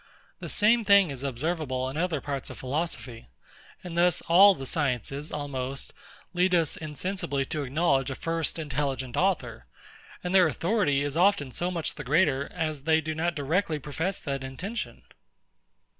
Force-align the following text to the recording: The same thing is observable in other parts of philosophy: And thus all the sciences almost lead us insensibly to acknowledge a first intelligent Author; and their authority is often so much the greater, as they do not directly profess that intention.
The 0.39 0.49
same 0.49 0.83
thing 0.83 1.11
is 1.11 1.21
observable 1.21 1.87
in 1.87 1.95
other 1.95 2.21
parts 2.21 2.49
of 2.49 2.57
philosophy: 2.57 3.27
And 3.83 3.95
thus 3.95 4.21
all 4.23 4.55
the 4.55 4.65
sciences 4.65 5.31
almost 5.31 5.93
lead 6.33 6.55
us 6.55 6.75
insensibly 6.75 7.45
to 7.45 7.61
acknowledge 7.61 8.09
a 8.09 8.15
first 8.15 8.57
intelligent 8.57 9.15
Author; 9.15 9.67
and 10.23 10.33
their 10.33 10.47
authority 10.47 11.03
is 11.03 11.15
often 11.15 11.51
so 11.51 11.69
much 11.69 11.93
the 11.93 12.03
greater, 12.03 12.51
as 12.51 12.85
they 12.85 12.99
do 12.99 13.13
not 13.13 13.35
directly 13.35 13.77
profess 13.77 14.19
that 14.21 14.43
intention. 14.43 15.03